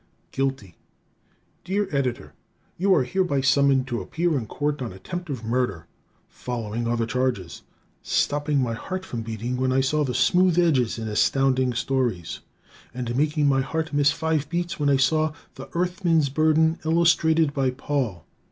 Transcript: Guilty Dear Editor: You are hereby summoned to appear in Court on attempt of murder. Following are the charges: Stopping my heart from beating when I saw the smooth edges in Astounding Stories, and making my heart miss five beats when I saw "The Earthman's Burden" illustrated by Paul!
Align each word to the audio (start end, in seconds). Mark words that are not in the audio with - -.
Guilty 0.31 0.77
Dear 1.63 1.87
Editor: 1.95 2.33
You 2.75 2.91
are 2.95 3.03
hereby 3.03 3.41
summoned 3.41 3.85
to 3.89 4.01
appear 4.01 4.35
in 4.35 4.47
Court 4.47 4.81
on 4.81 4.91
attempt 4.91 5.29
of 5.29 5.45
murder. 5.45 5.85
Following 6.27 6.87
are 6.87 6.97
the 6.97 7.05
charges: 7.05 7.61
Stopping 8.01 8.57
my 8.63 8.73
heart 8.73 9.05
from 9.05 9.21
beating 9.21 9.57
when 9.57 9.71
I 9.71 9.81
saw 9.81 10.03
the 10.03 10.15
smooth 10.15 10.57
edges 10.57 10.97
in 10.97 11.07
Astounding 11.07 11.73
Stories, 11.75 12.39
and 12.95 13.15
making 13.15 13.47
my 13.47 13.61
heart 13.61 13.93
miss 13.93 14.09
five 14.09 14.49
beats 14.49 14.79
when 14.79 14.89
I 14.89 14.97
saw 14.97 15.33
"The 15.53 15.69
Earthman's 15.73 16.29
Burden" 16.29 16.79
illustrated 16.83 17.53
by 17.53 17.69
Paul! 17.69 18.25